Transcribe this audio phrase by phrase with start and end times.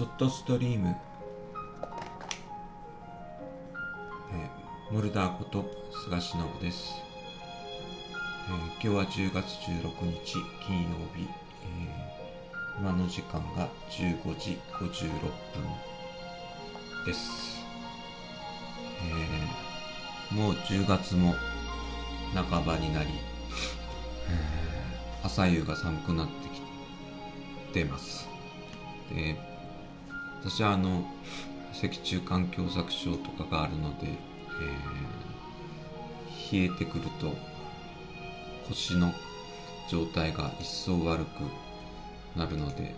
[0.00, 0.96] ちょっとストリーム、
[4.32, 6.94] えー、モルダーこと菅忍です、
[8.48, 11.28] えー今日は10月16日金曜日、
[11.64, 15.66] えー今の時間が15時56分
[17.04, 17.62] です、
[20.30, 21.34] えーもう10月も
[22.34, 23.10] 半ばになり、
[24.30, 24.32] え
[25.22, 26.32] 朝夕が寒くなって
[27.68, 28.26] きてます。
[29.12, 29.49] で
[30.42, 31.04] 私はあの
[31.72, 35.10] 脊柱管狭窄症とかがあるので、えー
[36.52, 37.32] 冷えてくると
[38.68, 39.12] 腰の
[39.88, 41.28] 状態が一層悪く
[42.36, 42.92] なるので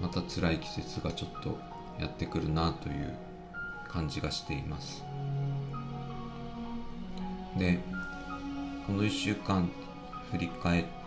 [0.00, 1.58] また辛い季節がちょっと
[1.98, 3.12] やってくるなという
[3.88, 5.02] 感じがしています。
[7.58, 7.80] で
[8.86, 9.68] この1週間
[10.30, 10.97] 振り返って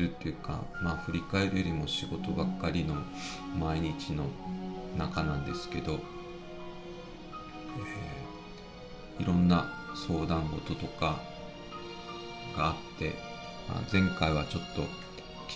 [0.00, 2.94] るっていうかまあ振り返るよりも仕事ばっかりの
[3.58, 4.24] 毎日の
[4.98, 6.00] 中なんですけど、えー
[9.22, 11.20] いろんな相談事とか
[12.56, 13.12] があって、
[13.68, 14.82] まあ前回はちょっと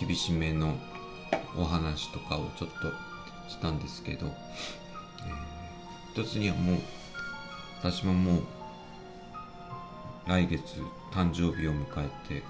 [0.05, 0.75] 厳しめの
[1.57, 6.77] お話とかをちょっとしたんですけど、えー一つにはもう
[7.81, 8.43] 私ももう
[10.27, 10.61] 来月
[11.11, 12.43] 誕生日を迎えて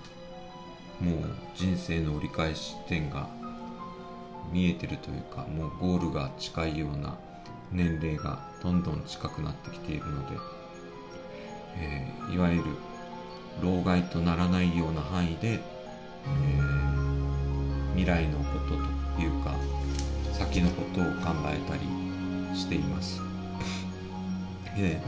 [1.02, 1.20] もう
[1.56, 3.28] 人生の折り返し点が
[4.52, 7.16] 見えてるというかもうゴールが近いような
[7.72, 10.38] 年齢がどんどん近くなってきているので、
[11.78, 12.64] えーいわゆる
[13.62, 16.86] 老害とならないような範囲で、えー
[17.96, 19.56] 未来のことというか
[20.34, 23.22] 先のことを考えたりしています。
[24.78, 25.02] で、え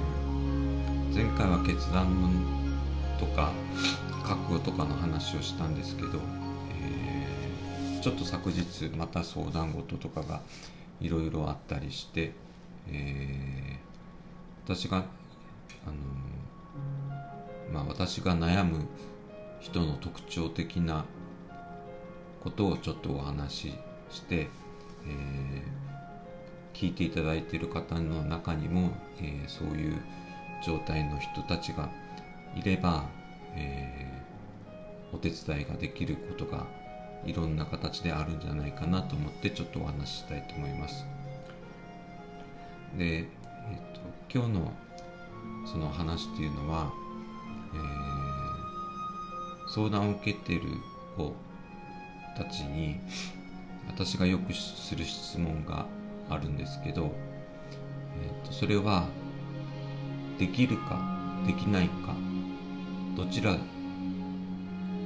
[0.00, 2.08] ー前回は決断
[3.20, 3.52] とか
[4.24, 6.18] 覚悟とかの話をしたんですけど、
[6.80, 10.42] えーちょっと昨日また相談事とかが
[11.00, 12.32] いろいろあったりして、
[12.90, 13.84] えー
[14.66, 15.94] 私があの
[17.72, 18.86] まあ私が悩む
[19.60, 21.04] 人の特徴的な
[22.42, 23.74] ことをちょっとお話し
[24.10, 25.84] して、えー
[26.74, 29.96] 聞いていただいている方の中にも、えーそういう
[30.64, 31.88] 状態の人たちが
[32.56, 33.04] いれば、
[33.56, 34.04] えー
[35.12, 36.66] お手伝いができることが
[37.24, 41.06] いろんな形であるんじゃないかなと思ってちょっとお話ししたいと思います。
[42.98, 43.26] で、えー、
[43.94, 44.72] と今日の
[45.64, 46.92] その話っていうのは、
[47.74, 48.14] えー
[49.74, 50.60] 相談を受けてる
[51.16, 51.34] 子
[52.36, 53.00] たちに
[53.88, 55.86] 私がよくする質問が
[56.30, 57.12] あるんですけど、
[58.22, 59.08] えー、とそれは
[60.38, 61.00] できるか
[61.44, 62.14] できないか
[63.16, 63.56] どちら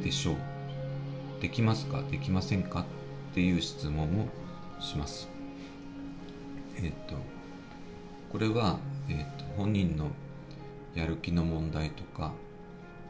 [0.03, 0.37] でしょう？
[1.43, 2.03] できますか？
[2.11, 2.81] できませんか？
[2.81, 2.85] っ
[3.35, 5.29] ていう質問をします。
[6.77, 7.17] えっ、と
[8.33, 10.11] これは、えー、と本人の
[10.95, 12.33] やる気の問題とか、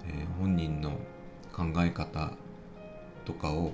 [0.07, 0.93] えー本人の
[1.53, 2.33] 考え方
[3.25, 3.73] とかを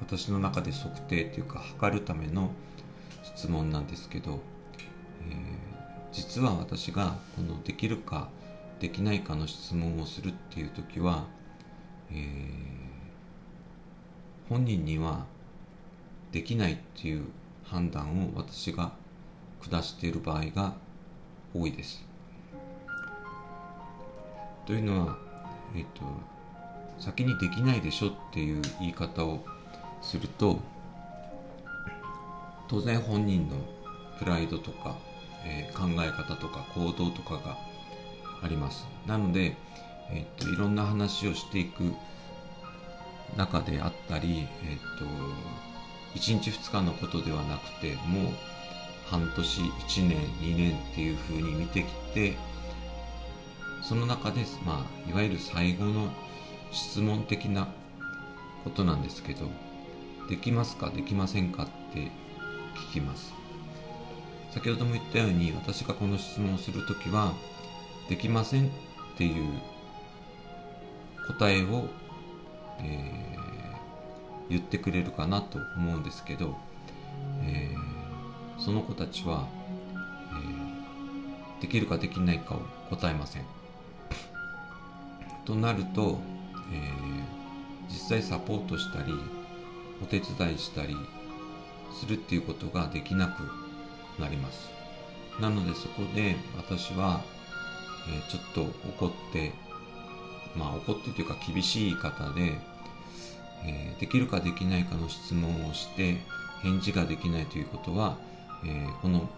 [0.00, 2.50] 私の中で測定というか測るための
[3.22, 4.40] 質問なんですけど、
[5.30, 5.36] えー
[6.10, 8.28] 実は私がこのできるか
[8.80, 11.26] できないかの質問をするっていう時は、
[12.10, 12.78] えー
[14.48, 15.26] 本人には
[16.32, 17.24] できないっていう
[17.64, 18.92] 判断を私が
[19.60, 20.74] 下している場合が
[21.54, 22.02] 多いです。
[24.66, 25.18] というのは、
[25.76, 26.02] えっ、と
[26.98, 29.44] 先にできないでしょっていう言い方を
[30.00, 30.58] すると
[32.68, 33.56] 当然本人の
[34.18, 34.96] プライドとか、
[35.44, 37.56] えー考え方とか行動とかが
[38.42, 38.86] あります。
[39.06, 39.56] なので、
[40.10, 41.94] えー、といろんな話をしていく
[43.36, 45.04] 中であったり、えー、と
[46.14, 48.32] 1日2日のことではなくてもう
[49.06, 52.36] 半年1年2年っていうふうに見てきて
[53.82, 56.10] その中で、まあ、いわゆる最後の
[56.72, 57.68] 質問的な
[58.64, 59.46] ことなんですけど
[60.28, 62.10] できますかできませんかって
[62.90, 63.32] 聞きます。
[64.50, 67.32] 先ほども言ったように私がこの質問をするときは
[68.08, 68.68] できませんっ
[69.16, 69.60] ていう
[71.26, 71.88] 答えを、
[72.80, 73.28] えー
[74.50, 76.56] 言ってくれるかなと思うんですけど、
[77.42, 79.46] えーその子たちは、
[80.32, 83.44] えーできるかできないかを答えません。
[85.44, 86.18] となると、
[86.72, 87.28] え
[87.88, 89.12] 実際サポートしたり
[90.02, 90.94] お手伝いしたり
[91.92, 93.42] するっていうことができなく
[94.20, 94.70] なります。
[95.40, 97.22] なのでそこで私は、
[98.08, 99.52] えちょっと怒って
[100.56, 102.58] まあ怒ってというか厳しい方で、
[103.64, 106.18] えできるかできないかの質問をして
[106.62, 108.16] 返事ができないということは、
[108.64, 109.28] え、この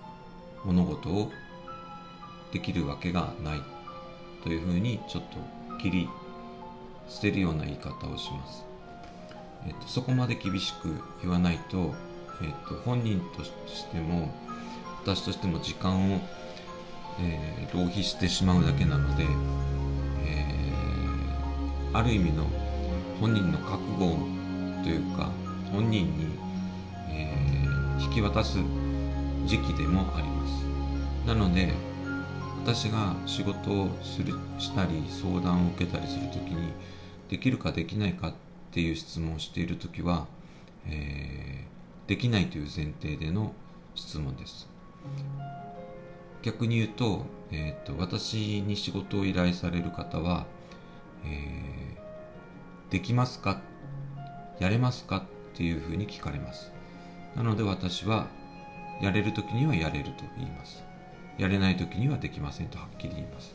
[0.64, 1.30] 物事を
[2.52, 3.62] できるわけがない
[4.42, 6.08] というふうにちょっと切り
[7.08, 8.64] 捨てるような言い方をします。
[9.66, 11.94] えっと、そこまで厳しく言わないと、
[12.42, 14.30] えっと、本人としても
[15.02, 16.20] 私としても時間を、
[17.22, 22.46] えー、浪費してしまうだけなので、えー、ある意味の
[23.20, 24.16] 本人の覚悟
[24.82, 25.30] というか
[25.72, 26.26] 本人に、
[27.10, 28.58] えー、引き渡す
[29.46, 30.64] 時期でもあります。
[31.26, 31.72] なので
[32.62, 36.72] 私が仕事をするしたり相談を受けたりする時に
[37.28, 38.34] できるかできないかっ
[38.70, 40.26] ていう質問をしている時は、
[40.86, 43.52] えー、できないという前提での
[43.94, 44.68] 質問です。
[46.42, 50.46] 逆に言うと,、えーと、私に仕事を依頼される方は、
[51.24, 53.60] えー、できますか？
[54.58, 55.18] やれますか？
[55.18, 55.22] っ
[55.54, 56.72] ていうふうに聞かれます。
[57.36, 58.28] なので私は
[59.02, 60.82] やれる時にはやれると言います。
[61.38, 63.54] やれない時にはできませんとはっきり言います。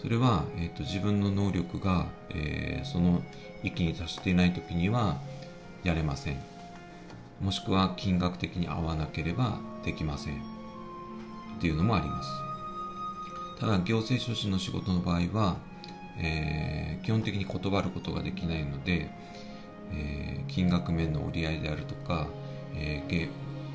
[0.00, 3.22] それは、えーと、自分の能力が、えー、その
[3.62, 5.20] 域に達していない時には
[5.84, 6.36] やれません。
[7.40, 10.51] もしくは金額的に合わなければできません。
[11.62, 12.28] っていうのもあります。
[13.60, 15.58] ただ行政書士の仕事の場合は、
[16.18, 19.08] えー、基本的に断ることができないので、
[19.92, 22.26] えー、金額面の折り合いであるとか、
[22.74, 23.28] えー、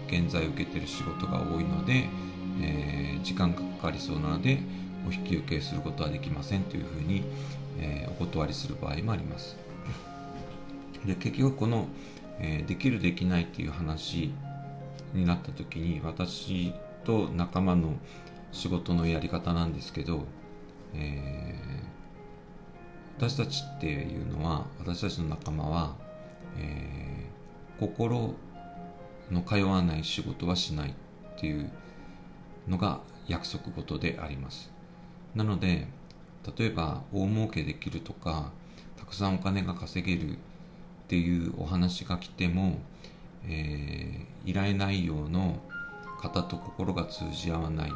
[0.10, 2.10] 現在受けてる仕事が多いので、
[2.62, 4.60] え時間がかかりそうなので
[5.08, 7.24] お引き受けすることはできませんというふうに、
[7.80, 9.56] えお断りする場合もあります。
[11.06, 11.88] で結局この、
[12.40, 14.34] えできるできないっていう話
[15.14, 16.74] になった時に私
[17.08, 17.94] と仲間の
[18.52, 20.26] 仕事のやり方なんですけど、
[20.94, 25.96] えー、私たちっていうのは私たちの仲間は、
[26.60, 28.36] えー、心
[29.32, 30.94] の通わない仕事はしないっ
[31.40, 31.72] ていう
[32.68, 34.70] のが約束事であります。
[35.34, 35.88] なので
[36.58, 38.52] 例えば大儲けできるとか
[38.98, 40.36] たくさんお金が稼げるっ
[41.08, 42.80] ていうお話が来ても、
[43.48, 45.62] えー、依頼内容の
[46.22, 47.94] 方と心が通じ合わない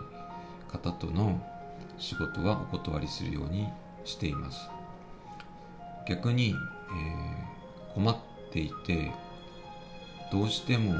[0.71, 1.41] 方との
[1.97, 3.67] 仕事はお断りするように
[4.03, 4.69] しています。
[6.07, 8.17] 逆に、えー、困っ
[8.51, 9.11] ていて
[10.31, 10.93] どうしても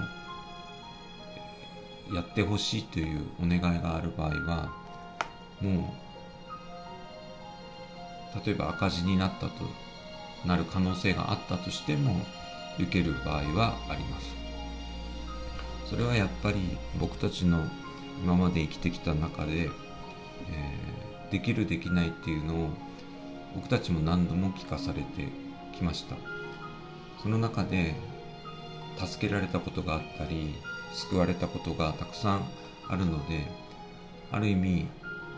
[2.14, 4.74] やってほしいというお願いがある場合は
[5.62, 5.94] も
[8.36, 9.52] う例えば赤字になったと
[10.46, 12.16] なる可能性があったとしても
[12.80, 14.41] 受ける場合はあります。
[15.92, 17.66] それはやっぱり僕たちの
[18.24, 22.70] 今まで生きてきた中で、えー、できるできないっていうのを
[23.56, 25.28] 僕たちも何度も聞かされて
[25.78, 26.16] きました。
[27.22, 27.94] その中で
[28.98, 30.56] 助けられたことがあったり
[30.94, 32.46] 救われたことがたくさん
[32.90, 33.46] あるので
[34.32, 34.88] ある意味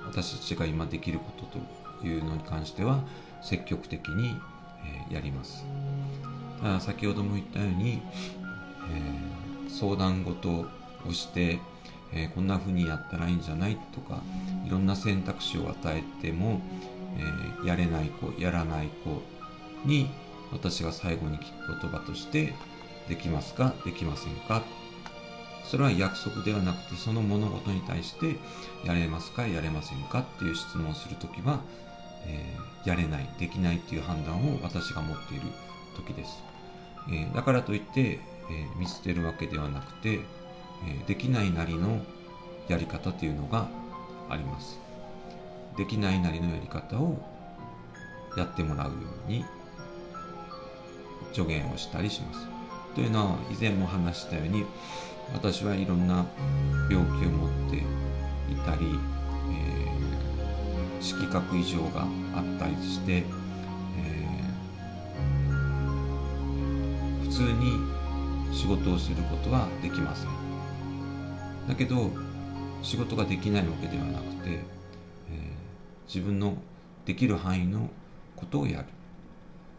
[0.06, 1.60] 私たちが今できること
[2.02, 3.04] というのに関しては
[3.42, 4.40] 積極的に、
[5.10, 5.66] えやります。
[6.62, 8.02] ただ先ほども言ったように、
[8.92, 9.43] えー、
[9.80, 10.68] 相談事を
[11.12, 11.60] して、
[12.14, 14.22] えー、こんな風にやったらいいんじゃないとか
[14.66, 16.62] いろんな選択肢を与えても、
[17.18, 19.22] えー、やれない子やらない子
[19.86, 20.10] に
[20.52, 22.54] 私が最後に聞く言葉として
[23.10, 24.64] できますかできませんか。
[25.66, 28.36] それは約束ではなくてその物事に対して
[28.86, 31.62] やれますかやれませんかっていう質問をするときは、
[32.28, 35.44] えー、やれないできないっていう判断を私が持っている
[35.96, 36.44] 時です、
[37.10, 40.22] えー、だからといって、えー、見捨てるわけではなくて、
[40.86, 42.02] えできないなりの
[42.68, 43.68] やり方というのが
[44.30, 44.80] あります。
[45.78, 47.18] できないなりのやり方を
[48.38, 48.94] やってもらうよ
[49.28, 49.46] うに
[51.34, 52.48] 助言をしたりします。
[52.96, 54.66] というのは以前も話したように
[55.34, 56.26] 私はいろんな
[56.90, 59.00] 病気を持っていたり、
[59.52, 62.06] えー、色覚異常が
[62.36, 63.24] あったりして、
[67.34, 67.80] 通に
[68.52, 70.30] 仕事をすることはできません。
[71.68, 72.12] だけど
[72.82, 74.60] 仕事ができないわけではなくて、えー、
[76.08, 76.58] 自分の
[77.06, 77.90] できる範囲の
[78.36, 78.86] ことをやる。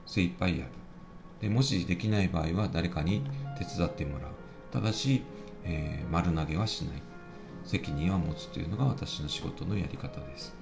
[0.06, 0.70] 精一杯やる。
[1.40, 3.22] でもしできない場合は誰かに
[3.58, 4.30] 手伝ってもらう。
[4.72, 5.22] ただし
[5.64, 7.02] えー、丸投げはしない。
[7.64, 10.54] 責任は持つというのが私の仕事のやり方です。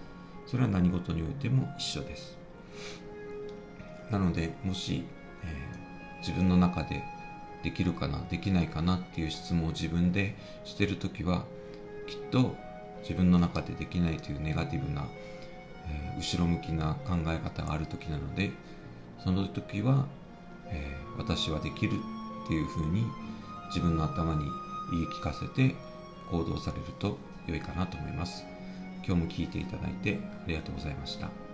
[0.47, 2.39] それは何事においても一緒です。
[4.11, 5.05] なのでもし、
[5.45, 5.92] えー、
[6.23, 7.05] 自分の中で
[7.62, 11.45] できるかなできないかなっていう質問を自分でしてる時は
[12.09, 12.57] きっと
[13.02, 15.07] 自分の中でできないというネガティブな、
[15.87, 18.50] えー、後ろ向きな考え方がある時なので
[19.23, 20.07] その時は、
[20.69, 21.93] えー、私はできる
[22.45, 23.05] っていうふうに
[23.69, 24.45] 自分の頭に
[24.91, 25.75] 言い聞かせて
[26.31, 28.45] 行動されると良いかなと思います。
[29.05, 31.51] 今日も聞いていただいてありがとうございました。